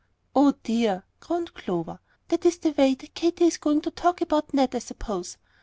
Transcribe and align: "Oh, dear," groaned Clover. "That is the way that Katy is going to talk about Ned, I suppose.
"Oh, 0.35 0.55
dear," 0.63 1.03
groaned 1.19 1.53
Clover. 1.53 1.99
"That 2.29 2.43
is 2.47 2.57
the 2.57 2.71
way 2.71 2.95
that 2.95 3.13
Katy 3.13 3.45
is 3.45 3.57
going 3.57 3.81
to 3.81 3.91
talk 3.91 4.19
about 4.21 4.51
Ned, 4.51 4.73
I 4.73 4.79
suppose. 4.79 5.37